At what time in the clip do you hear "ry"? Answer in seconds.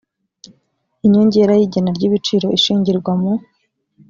1.97-2.03